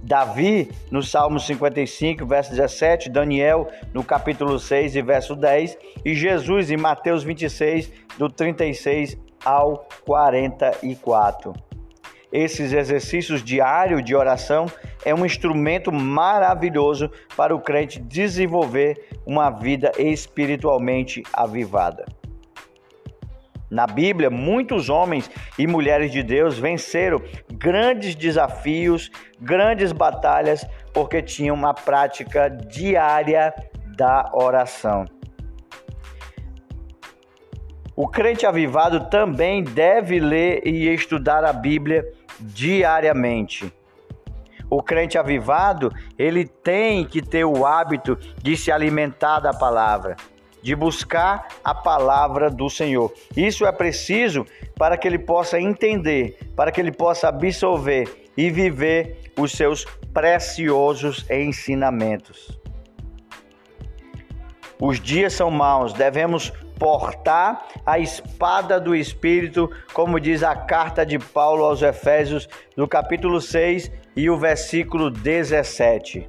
Davi, 0.00 0.70
no 0.88 1.02
Salmo 1.02 1.40
55, 1.40 2.24
verso 2.24 2.50
17, 2.50 3.10
Daniel, 3.10 3.68
no 3.92 4.04
capítulo 4.04 4.56
6 4.60 4.94
e 4.94 5.02
verso 5.02 5.34
10, 5.34 5.76
e 6.04 6.14
Jesus, 6.14 6.70
em 6.70 6.76
Mateus 6.76 7.24
26, 7.24 7.90
do 8.16 8.30
36 8.30 9.18
ao 9.44 9.84
44. 10.04 11.65
Esses 12.32 12.72
exercícios 12.72 13.42
diários 13.42 14.04
de 14.04 14.14
oração 14.14 14.66
é 15.04 15.14
um 15.14 15.24
instrumento 15.24 15.92
maravilhoso 15.92 17.10
para 17.36 17.54
o 17.54 17.60
crente 17.60 18.00
desenvolver 18.00 19.08
uma 19.24 19.50
vida 19.50 19.92
espiritualmente 19.96 21.22
avivada. 21.32 22.04
Na 23.70 23.86
Bíblia, 23.86 24.30
muitos 24.30 24.88
homens 24.88 25.30
e 25.58 25.66
mulheres 25.66 26.12
de 26.12 26.22
Deus 26.22 26.58
venceram 26.58 27.20
grandes 27.52 28.14
desafios, 28.14 29.10
grandes 29.40 29.90
batalhas, 29.90 30.64
porque 30.92 31.20
tinham 31.20 31.54
uma 31.54 31.74
prática 31.74 32.48
diária 32.48 33.52
da 33.96 34.30
oração. 34.32 35.15
O 37.96 38.06
crente 38.06 38.44
avivado 38.44 39.08
também 39.08 39.64
deve 39.64 40.20
ler 40.20 40.66
e 40.66 40.92
estudar 40.92 41.42
a 41.44 41.52
Bíblia 41.52 42.06
diariamente. 42.38 43.72
O 44.68 44.82
crente 44.82 45.16
avivado, 45.16 45.90
ele 46.18 46.44
tem 46.44 47.06
que 47.06 47.22
ter 47.22 47.46
o 47.46 47.64
hábito 47.64 48.18
de 48.42 48.54
se 48.54 48.70
alimentar 48.70 49.40
da 49.40 49.54
palavra, 49.54 50.14
de 50.62 50.76
buscar 50.76 51.48
a 51.64 51.74
palavra 51.74 52.50
do 52.50 52.68
Senhor. 52.68 53.10
Isso 53.34 53.64
é 53.64 53.72
preciso 53.72 54.44
para 54.76 54.98
que 54.98 55.08
ele 55.08 55.18
possa 55.18 55.58
entender, 55.58 56.38
para 56.54 56.70
que 56.70 56.78
ele 56.78 56.92
possa 56.92 57.28
absorver 57.28 58.26
e 58.36 58.50
viver 58.50 59.32
os 59.38 59.52
seus 59.52 59.86
preciosos 60.12 61.24
ensinamentos. 61.30 62.60
Os 64.78 65.00
dias 65.00 65.32
são 65.32 65.50
maus, 65.50 65.94
devemos 65.94 66.52
portar 66.78 67.66
a 67.84 67.98
espada 67.98 68.78
do 68.78 68.94
Espírito, 68.94 69.70
como 69.92 70.20
diz 70.20 70.42
a 70.42 70.54
carta 70.54 71.04
de 71.04 71.18
Paulo 71.18 71.64
aos 71.64 71.82
Efésios, 71.82 72.48
no 72.76 72.86
capítulo 72.86 73.40
6 73.40 73.90
e 74.14 74.30
o 74.30 74.38
versículo 74.38 75.10
17. 75.10 76.28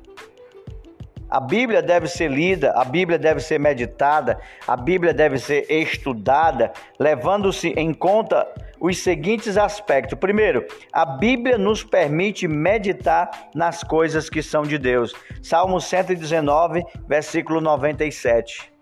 A 1.30 1.42
Bíblia 1.42 1.82
deve 1.82 2.08
ser 2.08 2.32
lida, 2.32 2.72
a 2.72 2.86
Bíblia 2.86 3.20
deve 3.20 3.42
ser 3.42 3.60
meditada, 3.60 4.40
a 4.66 4.78
Bíblia 4.78 5.14
deve 5.14 5.38
ser 5.38 5.70
estudada, 5.70 6.72
levando-se 6.98 7.70
em 7.70 7.94
conta 7.94 8.48
os 8.80 9.00
seguintes 9.00 9.58
aspectos. 9.58 10.18
Primeiro, 10.18 10.66
a 10.94 11.06
Bíblia 11.06 11.58
nos 11.58 11.84
permite 11.84 12.48
meditar 12.48 13.50
nas 13.54 13.84
coisas 13.84 14.30
que 14.30 14.42
são 14.42 14.64
de 14.64 14.78
Deus. 14.78 15.14
Salmo 15.42 15.82
119, 15.82 16.86
versículo 17.08 17.60
97. 17.60 18.77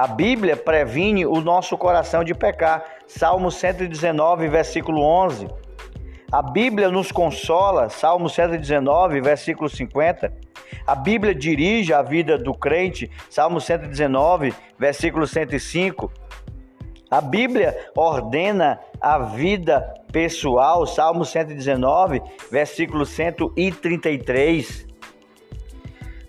A 0.00 0.06
Bíblia 0.06 0.56
previne 0.56 1.26
o 1.26 1.42
nosso 1.42 1.76
coração 1.76 2.24
de 2.24 2.32
pecar. 2.32 2.82
Salmo 3.06 3.50
119, 3.50 4.48
versículo 4.48 5.02
11. 5.02 5.46
A 6.32 6.40
Bíblia 6.40 6.88
nos 6.88 7.12
consola. 7.12 7.90
Salmo 7.90 8.26
119, 8.30 9.20
versículo 9.20 9.68
50. 9.68 10.32
A 10.86 10.94
Bíblia 10.94 11.34
dirige 11.34 11.92
a 11.92 12.00
vida 12.00 12.38
do 12.38 12.54
crente. 12.54 13.10
Salmo 13.28 13.60
119, 13.60 14.54
versículo 14.78 15.26
105. 15.26 16.10
A 17.10 17.20
Bíblia 17.20 17.76
ordena 17.94 18.80
a 18.98 19.18
vida 19.18 19.92
pessoal, 20.10 20.86
Salmo 20.86 21.26
119, 21.26 22.22
versículo 22.50 23.04
133. 23.04 24.89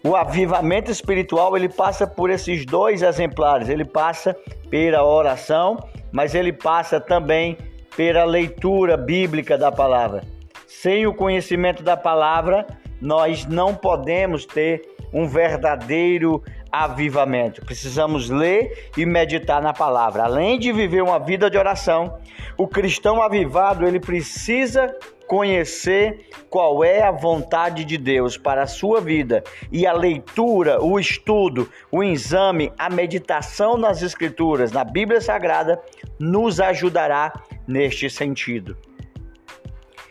O 0.03 0.15
avivamento 0.15 0.89
espiritual, 0.89 1.55
ele 1.55 1.69
passa 1.69 2.07
por 2.07 2.29
esses 2.31 2.65
dois 2.65 3.03
exemplares. 3.03 3.69
Ele 3.69 3.85
passa 3.85 4.35
pela 4.69 5.03
oração, 5.05 5.77
mas 6.11 6.33
ele 6.33 6.51
passa 6.51 6.99
também 6.99 7.57
pela 7.95 8.23
leitura 8.23 8.97
bíblica 8.97 9.57
da 9.57 9.71
palavra. 9.71 10.23
Sem 10.65 11.05
o 11.05 11.13
conhecimento 11.13 11.83
da 11.83 11.95
palavra, 11.95 12.65
nós 12.99 13.45
não 13.45 13.75
podemos 13.75 14.45
ter 14.45 14.81
um 15.13 15.27
verdadeiro 15.27 16.41
avivamento. 16.71 17.63
Precisamos 17.65 18.29
ler 18.29 18.89
e 18.97 19.05
meditar 19.05 19.61
na 19.61 19.73
palavra. 19.73 20.23
Além 20.23 20.57
de 20.57 20.71
viver 20.71 21.03
uma 21.03 21.19
vida 21.19 21.49
de 21.49 21.57
oração, 21.57 22.17
o 22.57 22.67
cristão 22.67 23.21
avivado, 23.21 23.85
ele 23.85 23.99
precisa 23.99 24.95
conhecer 25.31 26.27
qual 26.49 26.83
é 26.83 27.03
a 27.03 27.09
vontade 27.09 27.85
de 27.85 27.97
Deus 27.97 28.35
para 28.35 28.63
a 28.63 28.67
sua 28.67 28.99
vida 28.99 29.41
e 29.71 29.87
a 29.87 29.93
leitura, 29.93 30.83
o 30.83 30.99
estudo, 30.99 31.69
o 31.89 32.03
exame, 32.03 32.69
a 32.77 32.89
meditação 32.89 33.77
nas 33.77 34.01
escrituras, 34.01 34.73
na 34.73 34.83
Bíblia 34.83 35.21
Sagrada, 35.21 35.81
nos 36.19 36.59
ajudará 36.59 37.31
neste 37.65 38.09
sentido. 38.09 38.75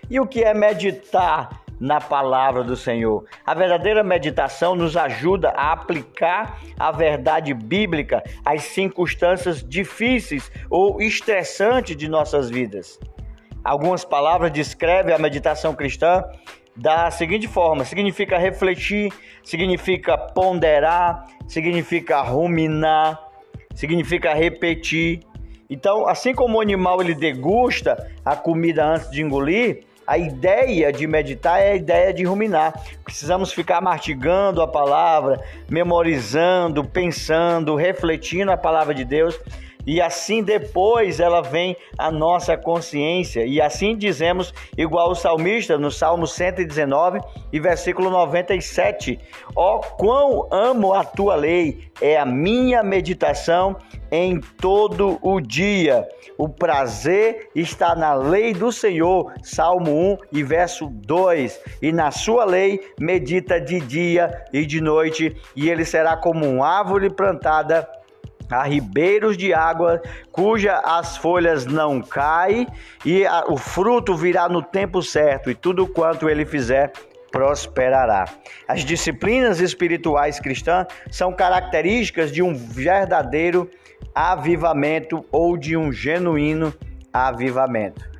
E 0.09 0.19
o 0.19 0.27
que 0.27 0.43
é 0.43 0.55
meditar 0.55 1.51
na 1.79 2.01
palavra 2.01 2.63
do 2.63 2.77
Senhor. 2.77 3.25
A 3.45 3.55
verdadeira 3.55 4.03
meditação 4.03 4.75
nos 4.75 4.97
ajuda 4.97 5.51
a 5.51 5.73
aplicar 5.73 6.61
a 6.79 6.93
verdade 6.93 7.55
bíblica 7.55 8.23
às 8.45 8.63
circunstâncias 8.63 9.63
difíceis 9.67 10.53
ou 10.69 11.01
estressantes 11.01 11.97
de 11.97 12.07
nossas 12.07 12.51
vidas. 12.51 12.99
Algumas 13.71 14.05
palavras 14.05 14.51
descrevem 14.51 15.15
a 15.15 15.19
meditação 15.19 15.73
cristã 15.77 16.25
da 16.75 17.09
seguinte 17.09 17.47
forma: 17.47 17.85
significa 17.85 18.37
refletir, 18.37 19.13
significa 19.45 20.19
ponderar, 20.19 21.27
significa 21.47 22.21
ruminar, 22.21 23.17
significa 23.73 24.35
repetir. 24.35 25.21
Então, 25.71 26.09
assim 26.09 26.35
como 26.35 26.59
o 26.59 26.61
animal 26.61 27.01
ele 27.01 27.15
degusta 27.15 28.11
a 28.25 28.35
comida 28.35 28.85
antes 28.85 29.09
de 29.09 29.23
engolir, 29.23 29.85
a 30.05 30.19
ideia 30.19 30.93
de 30.93 31.07
meditar 31.07 31.61
é 31.61 31.71
a 31.71 31.77
ideia 31.77 32.13
de 32.13 32.25
ruminar. 32.25 32.75
Precisamos 33.05 33.53
ficar 33.53 33.81
mastigando 33.81 34.63
a 34.63 34.67
palavra, 34.67 35.41
memorizando, 35.69 36.83
pensando, 36.83 37.77
refletindo 37.77 38.51
a 38.51 38.57
palavra 38.57 38.93
de 38.93 39.05
Deus 39.05 39.39
e 39.87 40.01
assim 40.01 40.43
depois 40.43 41.21
ela 41.21 41.41
vem 41.41 41.77
a 41.97 42.11
nossa 42.11 42.57
consciência. 42.57 43.45
E 43.45 43.61
assim 43.61 43.97
dizemos, 43.97 44.53
igual 44.77 45.11
o 45.11 45.15
salmista 45.15 45.79
no 45.79 45.91
Salmo 45.91 46.27
119 46.27 47.21
e 47.53 47.61
versículo 47.61 48.11
97: 48.11 49.19
Ó, 49.57 49.77
oh, 49.77 49.81
quão 49.97 50.49
amo 50.51 50.93
a 50.93 51.05
tua 51.05 51.35
lei, 51.35 51.91
é 52.01 52.19
a 52.19 52.27
minha 52.27 52.83
meditação 52.83 53.77
em 54.11 54.41
todo 54.41 55.19
o 55.23 55.41
dia. 55.41 56.07
O 56.37 56.49
prazer 56.49 57.49
está 57.55 57.95
na 57.95 58.15
lei 58.15 58.53
do 58.53 58.73
Senhor, 58.73 59.33
Salmo 59.43 59.93
1 60.13 60.17
e 60.33 60.43
verso 60.43 60.87
2. 60.87 61.61
E 61.83 61.93
na 61.93 62.11
sua 62.11 62.45
lei 62.45 62.81
medita 62.99 63.61
de 63.61 63.79
dia 63.81 64.45
e 64.53 64.65
de 64.65 64.81
noite, 64.81 65.37
e 65.55 65.69
ele 65.69 65.85
será 65.85 66.17
como 66.17 66.47
uma 66.47 66.67
árvore 66.67 67.11
plantada 67.11 67.89
a 68.51 68.65
ribeiros 68.65 69.37
de 69.37 69.55
água, 69.55 70.03
cuja 70.33 70.79
as 70.79 71.17
folhas 71.17 71.67
não 71.67 72.01
caem, 72.01 72.67
e 73.05 73.25
a, 73.27 73.45
o 73.49 73.57
fruto 73.57 74.17
virá 74.17 74.49
no 74.49 74.63
tempo 74.63 75.03
certo, 75.03 75.51
e 75.51 75.55
tudo 75.55 75.87
quanto 75.87 76.29
ele 76.29 76.45
fizer 76.45 76.93
prosperará. 77.31 78.25
As 78.67 78.85
disciplinas 78.85 79.61
espirituais 79.61 80.41
cristãs 80.41 80.87
são 81.11 81.33
características 81.33 82.33
de 82.33 82.43
um 82.43 82.55
verdadeiro 82.55 83.71
avivamento 84.15 85.25
ou 85.31 85.57
de 85.57 85.77
um 85.77 85.93
genuíno 85.93 86.75
avivamento. 87.13 88.11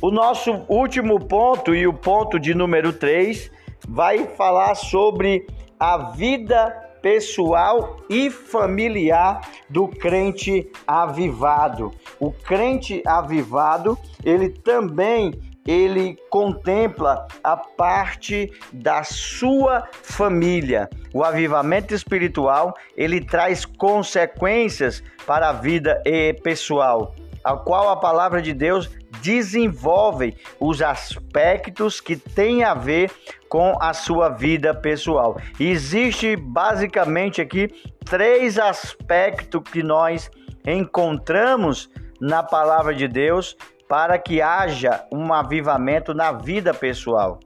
O 0.00 0.10
nosso 0.10 0.64
último 0.68 1.20
ponto 1.20 1.74
e 1.74 1.86
o 1.86 1.92
ponto 1.92 2.38
de 2.38 2.54
número 2.54 2.92
3 2.92 3.50
vai 3.88 4.26
falar 4.26 4.74
sobre 4.74 5.46
a 5.78 6.10
vida 6.10 6.81
pessoal 7.02 7.98
e 8.08 8.30
familiar 8.30 9.40
do 9.68 9.88
crente 9.88 10.70
avivado. 10.86 11.92
O 12.18 12.30
crente 12.30 13.02
avivado, 13.04 13.98
ele 14.24 14.48
também 14.48 15.32
ele 15.66 16.18
contempla 16.28 17.26
a 17.42 17.56
parte 17.56 18.52
da 18.72 19.04
sua 19.04 19.88
família. 19.92 20.88
O 21.14 21.22
avivamento 21.22 21.94
espiritual, 21.94 22.74
ele 22.96 23.24
traz 23.24 23.64
consequências 23.64 25.02
para 25.26 25.50
a 25.50 25.52
vida 25.52 26.02
pessoal, 26.42 27.14
a 27.44 27.56
qual 27.56 27.90
a 27.90 27.96
palavra 27.96 28.42
de 28.42 28.52
Deus 28.52 28.90
desenvolve 29.20 30.36
os 30.58 30.80
aspectos 30.80 32.00
que 32.00 32.16
têm 32.16 32.64
a 32.64 32.74
ver 32.74 33.10
com 33.48 33.76
a 33.80 33.92
sua 33.92 34.28
vida 34.28 34.74
pessoal. 34.74 35.36
Existe 35.60 36.36
basicamente 36.36 37.40
aqui 37.40 37.68
três 38.04 38.58
aspectos 38.58 39.62
que 39.70 39.82
nós 39.82 40.30
encontramos 40.66 41.90
na 42.20 42.42
palavra 42.42 42.94
de 42.94 43.06
Deus 43.06 43.56
para 43.88 44.18
que 44.18 44.40
haja 44.40 45.04
um 45.12 45.32
avivamento 45.32 46.14
na 46.14 46.32
vida 46.32 46.72
pessoal. 46.72 47.40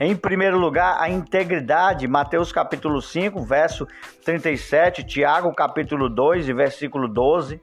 Em 0.00 0.16
primeiro 0.16 0.58
lugar, 0.58 1.00
a 1.00 1.08
integridade, 1.08 2.08
Mateus 2.08 2.50
capítulo 2.50 3.00
5, 3.00 3.40
verso 3.44 3.86
37, 4.24 5.04
Tiago 5.04 5.54
capítulo 5.54 6.08
2 6.08 6.48
e 6.48 6.52
versículo 6.52 7.06
12. 7.06 7.60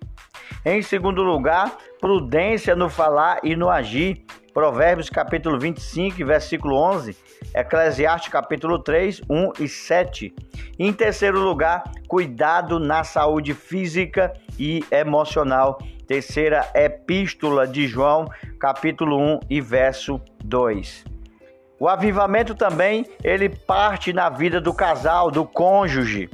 Em 0.64 0.80
segundo 0.84 1.24
lugar, 1.24 1.76
prudência 2.00 2.76
no 2.76 2.88
falar 2.88 3.40
e 3.44 3.56
no 3.56 3.68
agir. 3.68 4.24
Provérbios 4.54 5.10
capítulo 5.10 5.58
25, 5.58 6.24
versículo 6.24 6.76
11, 6.76 7.18
Eclesiastes 7.56 8.32
capítulo 8.32 8.78
3, 8.78 9.22
1 9.28 9.54
e 9.60 9.68
7. 9.68 10.36
Em 10.78 10.94
terceiro 10.94 11.40
lugar, 11.40 11.84
cuidado 12.08 12.80
na 12.80 13.04
saúde 13.04 13.56
física 13.56 14.32
e 14.60 14.86
emocional. 14.92 15.80
Terceira 16.06 16.70
epístola 16.76 17.66
de 17.66 17.88
João, 17.88 18.26
capítulo 18.60 19.18
1 19.18 19.40
e 19.50 19.60
verso 19.62 20.22
2. 20.44 21.06
O 21.80 21.88
avivamento 21.88 22.54
também, 22.54 23.08
ele 23.24 23.50
parte 23.50 24.14
na 24.14 24.30
vida 24.30 24.62
do 24.62 24.72
casal, 24.72 25.32
do 25.32 25.44
cônjuge. 25.44 26.30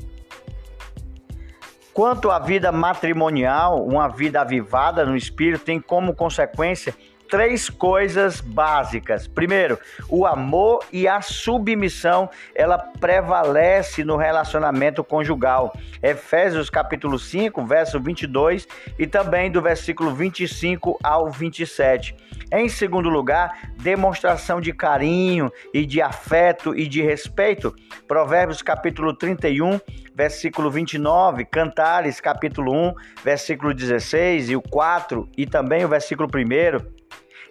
Quanto 1.97 2.29
à 2.29 2.37
vida 2.37 2.71
matrimonial, 2.71 3.83
uma 3.83 4.07
vida 4.07 4.41
avivada 4.41 5.03
no 5.03 5.17
espírito 5.17 5.65
tem 5.65 5.81
como 5.81 6.13
consequência 6.13 6.93
três 7.29 7.69
coisas 7.69 8.41
básicas. 8.41 9.27
Primeiro, 9.27 9.79
o 10.09 10.25
amor 10.25 10.83
e 10.91 11.07
a 11.07 11.21
submissão, 11.21 12.29
ela 12.55 12.77
prevalece 12.77 14.03
no 14.03 14.17
relacionamento 14.17 15.03
conjugal. 15.03 15.77
Efésios 16.01 16.69
capítulo 16.69 17.19
5, 17.19 17.65
verso 17.65 17.99
22 17.99 18.67
e 18.97 19.05
também 19.05 19.51
do 19.51 19.61
versículo 19.61 20.13
25 20.13 20.99
ao 21.03 21.29
27. 21.29 22.15
Em 22.51 22.69
segundo 22.69 23.09
lugar, 23.09 23.71
demonstração 23.77 24.61
de 24.61 24.71
carinho 24.71 25.51
e 25.73 25.85
de 25.85 26.01
afeto 26.01 26.73
e 26.73 26.87
de 26.87 27.01
respeito. 27.01 27.75
Provérbios 28.07 28.61
capítulo 28.61 29.13
31, 29.13 29.81
versículo 30.15 30.71
29, 30.71 31.43
Cantares 31.43 32.21
capítulo 32.21 32.73
1, 32.73 32.93
versículo 33.21 33.73
16 33.73 34.49
e 34.49 34.55
o 34.55 34.61
4 34.61 35.27
e 35.37 35.45
também 35.45 35.83
o 35.83 35.89
versículo 35.89 36.29
1 36.33 36.96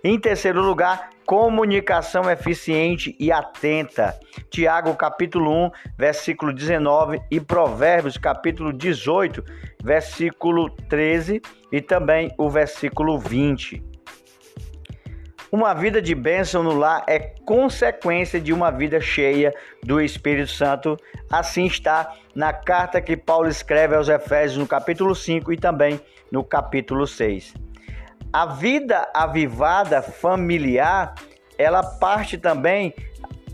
em 0.06 0.20
terceiro 0.20 0.62
lugar, 0.62 1.10
comunicação 1.26 2.30
eficiente 2.30 3.16
e 3.18 3.32
atenta. 3.32 4.16
Tiago 4.48 4.94
capítulo 4.94 5.50
1, 5.66 5.70
versículo 5.98 6.52
19 6.52 7.20
e 7.28 7.40
Provérbios 7.40 8.16
capítulo 8.16 8.72
18, 8.72 9.42
versículo 9.82 10.70
13 10.70 11.42
e 11.72 11.80
também 11.80 12.32
o 12.38 12.48
versículo 12.48 13.18
20. 13.18 13.82
Uma 15.50 15.74
vida 15.74 16.00
de 16.00 16.14
bênção 16.14 16.62
no 16.62 16.78
lar 16.78 17.02
é 17.08 17.18
consequência 17.44 18.40
de 18.40 18.52
uma 18.52 18.70
vida 18.70 19.00
cheia 19.00 19.52
do 19.82 20.00
Espírito 20.00 20.52
Santo. 20.52 20.96
Assim 21.28 21.66
está 21.66 22.14
na 22.32 22.52
carta 22.52 23.00
que 23.00 23.16
Paulo 23.16 23.48
escreve 23.48 23.96
aos 23.96 24.08
Efésios, 24.08 24.56
no 24.56 24.68
capítulo 24.68 25.16
5 25.16 25.52
e 25.52 25.56
também 25.56 26.00
no 26.30 26.44
capítulo 26.44 27.08
6. 27.08 27.65
A 28.32 28.46
vida 28.46 29.08
avivada 29.14 30.02
familiar, 30.02 31.14
ela 31.58 31.82
parte 31.82 32.36
também 32.36 32.94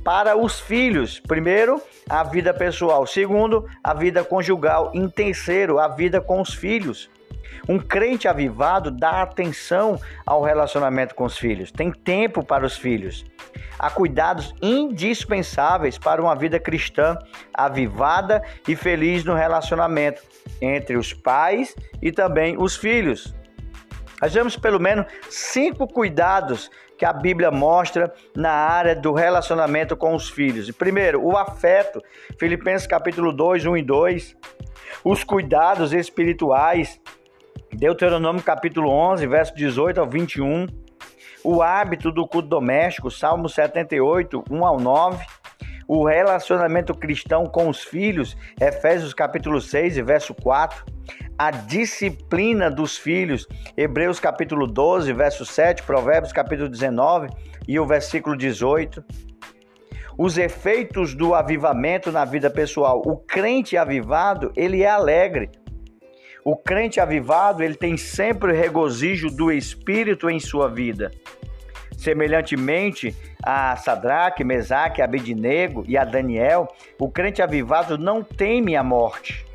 para 0.05 0.37
os 0.37 0.61
filhos. 0.61 1.21
Primeiro, 1.21 1.81
a 2.09 2.25
vida 2.25 2.53
pessoal. 2.53 3.07
Segundo, 3.07 3.67
a 3.83 3.95
vida 3.95 4.25
conjugal. 4.25 4.91
Em 4.95 5.09
terceiro, 5.09 5.79
a 5.79 5.89
vida 5.89 6.21
com 6.21 6.41
os 6.41 6.55
filhos. 6.55 7.09
Um 7.69 7.79
crente 7.79 8.27
avivado 8.27 8.91
dá 8.91 9.23
atenção 9.23 10.01
ao 10.27 10.43
relacionamento 10.43 11.15
com 11.15 11.25
os 11.25 11.39
filhos, 11.39 11.71
tem 11.71 11.93
tempo 11.93 12.45
para 12.45 12.67
os 12.67 12.77
filhos. 12.77 13.25
Há 13.79 13.89
cuidados 13.89 14.53
indispensáveis 14.61 15.97
para 15.97 16.21
uma 16.21 16.35
vida 16.35 16.59
cristã 16.59 17.17
avivada 17.55 18.43
e 18.67 18.75
feliz 18.75 19.25
no 19.25 19.35
relacionamento 19.35 20.23
entre 20.61 20.97
os 20.97 21.13
pais 21.13 21.75
e 22.01 22.11
também 22.11 22.57
os 22.61 22.77
filhos. 22.77 23.33
Vemos 24.31 24.57
pelo 24.57 24.79
menos 24.79 25.07
cinco 25.29 25.87
cuidados 25.87 26.71
que 26.97 27.05
a 27.05 27.13
Bíblia 27.13 27.51
mostra 27.51 28.13
na 28.37 28.53
área 28.53 28.95
do 28.95 29.13
relacionamento 29.13 29.97
com 29.97 30.15
os 30.15 30.31
filhos. 30.31 30.71
Primeiro, 30.71 31.25
o 31.25 31.37
afeto, 31.37 32.01
Filipenses 32.39 32.87
capítulo 32.87 33.33
2, 33.33 33.67
1 33.67 33.77
e 33.77 33.83
2. 33.83 34.37
Os 35.05 35.25
cuidados 35.25 35.93
espirituais, 35.93 37.01
Deuteronômio 37.73 38.43
capítulo 38.43 38.89
11, 38.89 39.27
verso 39.27 39.55
18 39.57 40.01
ao 40.01 40.09
21. 40.09 40.67
O 41.43 41.61
hábito 41.61 42.13
do 42.13 42.27
culto 42.27 42.49
doméstico, 42.49 43.11
Salmo 43.11 43.49
78, 43.49 44.45
1 44.49 44.65
ao 44.65 44.79
9 44.79 45.25
o 45.89 46.07
relacionamento 46.07 46.95
cristão 46.95 47.45
com 47.45 47.69
os 47.69 47.83
filhos, 47.83 48.35
Efésios 48.59 49.13
capítulo 49.13 49.61
6 49.61 49.99
e 49.99 50.03
verso 50.03 50.35
4, 50.35 50.87
a 51.43 51.51
disciplina 51.51 52.71
dos 52.71 52.97
filhos, 52.97 53.49
Hebreus 53.77 54.21
capítulo 54.21 54.65
12, 54.65 55.13
verso 55.13 55.45
7, 55.45 55.83
Provérbios 55.83 56.33
capítulo 56.33 56.69
19 56.69 57.31
e 57.67 57.81
o 57.81 57.85
versículo 57.85 58.37
18. 58.37 59.05
Os 60.17 60.39
efeitos 60.39 61.17
do 61.17 61.35
avivamento 61.35 62.13
na 62.13 62.25
vida 62.25 62.49
pessoal. 62.49 63.03
O 63.05 63.17
crente 63.17 63.77
avivado, 63.77 64.53
ele 64.57 64.85
é 64.85 64.89
alegre. 64.89 65.51
O 66.45 66.57
crente 66.57 67.01
avivado, 67.01 67.65
ele 67.65 67.75
tem 67.75 67.97
sempre 67.97 68.53
o 68.53 68.55
regozijo 68.55 69.29
do 69.29 69.51
Espírito 69.51 70.31
em 70.31 70.39
sua 70.39 70.69
vida. 70.69 71.11
Semelhantemente 71.99 73.17
a 73.43 73.75
Sadraque, 73.75 74.45
Mesaque, 74.45 75.03
Abednego 75.03 75.83
e 75.89 75.99
a 75.99 76.05
Daniel, 76.05 76.69
o 77.01 77.11
crente 77.11 77.43
avivado 77.43 77.99
não 77.99 78.23
teme 78.23 78.77
a 78.77 78.85
morte. 78.85 79.51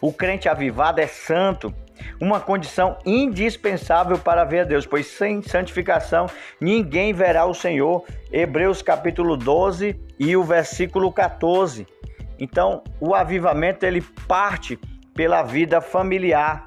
O 0.00 0.12
crente 0.12 0.48
avivado 0.48 1.00
é 1.00 1.06
santo, 1.06 1.74
uma 2.20 2.40
condição 2.40 2.98
indispensável 3.04 4.18
para 4.18 4.44
ver 4.44 4.60
a 4.60 4.64
Deus, 4.64 4.86
pois 4.86 5.06
sem 5.06 5.42
santificação 5.42 6.26
ninguém 6.60 7.12
verá 7.12 7.46
o 7.46 7.54
Senhor. 7.54 8.04
Hebreus 8.32 8.82
capítulo 8.82 9.36
12 9.36 9.98
e 10.18 10.36
o 10.36 10.44
versículo 10.44 11.12
14. 11.12 11.86
Então, 12.38 12.82
o 13.00 13.14
avivamento 13.14 13.84
ele 13.84 14.00
parte 14.26 14.78
pela 15.14 15.42
vida 15.42 15.80
familiar, 15.80 16.66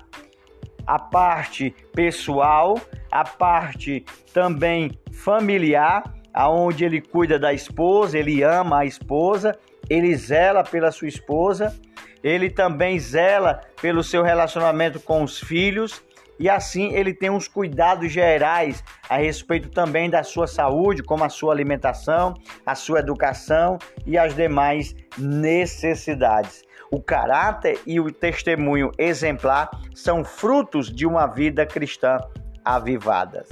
a 0.86 1.00
parte 1.00 1.74
pessoal, 1.94 2.78
a 3.10 3.24
parte 3.24 4.04
também 4.34 4.92
familiar, 5.14 6.04
aonde 6.34 6.84
ele 6.84 7.00
cuida 7.00 7.40
da 7.40 7.54
esposa, 7.54 8.18
ele 8.18 8.44
ama 8.44 8.80
a 8.80 8.86
esposa, 8.86 9.58
ele 9.90 10.14
zela 10.16 10.64
pela 10.64 10.92
sua 10.92 11.08
esposa, 11.08 11.74
ele 12.24 12.50
também 12.50 13.00
zela 13.00 13.62
pelo 13.82 14.04
seu 14.04 14.24
relacionamento 14.24 15.00
com 15.00 15.24
os 15.24 15.40
filhos 15.40 16.04
e 16.42 16.50
assim 16.50 16.94
ele 16.94 17.14
tem 17.14 17.30
uns 17.30 17.48
cuidados 17.48 18.12
gerais 18.12 18.84
a 19.08 19.18
respeito 19.18 19.70
também 19.70 20.10
da 20.10 20.24
sua 20.24 20.48
saúde, 20.48 21.04
como 21.04 21.24
a 21.24 21.30
sua 21.30 21.54
alimentação, 21.54 22.34
a 22.66 22.74
sua 22.74 23.00
educação 23.00 23.78
e 24.08 24.18
as 24.18 24.34
demais 24.34 24.96
necessidades. 25.18 26.64
O 26.92 27.00
caráter 27.00 27.80
e 27.86 28.00
o 28.00 28.12
testemunho 28.12 28.92
exemplar 28.98 29.70
são 29.94 30.26
frutos 30.26 30.92
de 30.92 31.06
uma 31.06 31.28
vida 31.28 31.64
cristã 31.64 32.18
avivada. 32.66 33.46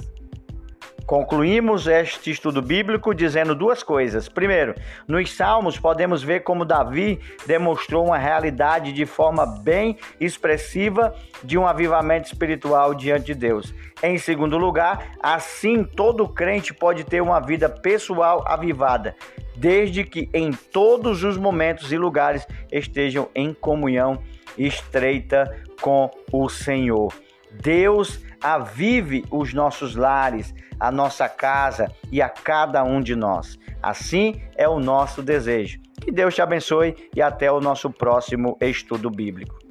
Concluímos 1.10 1.88
este 1.88 2.30
estudo 2.30 2.62
bíblico 2.62 3.12
dizendo 3.12 3.52
duas 3.52 3.82
coisas. 3.82 4.28
Primeiro, 4.28 4.76
nos 5.08 5.32
Salmos 5.32 5.76
podemos 5.76 6.22
ver 6.22 6.44
como 6.44 6.64
Davi 6.64 7.18
demonstrou 7.48 8.06
uma 8.06 8.16
realidade 8.16 8.92
de 8.92 9.04
forma 9.04 9.44
bem 9.44 9.98
expressiva 10.20 11.12
de 11.42 11.58
um 11.58 11.66
avivamento 11.66 12.28
espiritual 12.28 12.94
diante 12.94 13.26
de 13.26 13.34
Deus. 13.34 13.74
Em 14.00 14.18
segundo 14.18 14.56
lugar, 14.56 15.16
assim 15.20 15.82
todo 15.82 16.28
crente 16.28 16.72
pode 16.72 17.02
ter 17.02 17.20
uma 17.20 17.40
vida 17.40 17.68
pessoal 17.68 18.44
avivada, 18.46 19.16
desde 19.56 20.04
que 20.04 20.30
em 20.32 20.52
todos 20.52 21.24
os 21.24 21.36
momentos 21.36 21.90
e 21.90 21.98
lugares 21.98 22.46
estejam 22.70 23.28
em 23.34 23.52
comunhão 23.52 24.22
estreita 24.56 25.60
com 25.80 26.08
o 26.30 26.48
Senhor. 26.48 27.12
Deus 27.50 28.20
avive 28.42 29.24
os 29.30 29.52
nossos 29.52 29.94
lares, 29.94 30.54
a 30.78 30.90
nossa 30.90 31.28
casa 31.28 31.92
e 32.10 32.22
a 32.22 32.28
cada 32.28 32.82
um 32.82 33.00
de 33.00 33.14
nós. 33.14 33.58
Assim 33.82 34.40
é 34.56 34.68
o 34.68 34.78
nosso 34.78 35.22
desejo. 35.22 35.80
Que 36.00 36.10
Deus 36.10 36.34
te 36.34 36.42
abençoe 36.42 36.96
e 37.14 37.20
até 37.20 37.52
o 37.52 37.60
nosso 37.60 37.90
próximo 37.90 38.56
estudo 38.60 39.10
bíblico. 39.10 39.69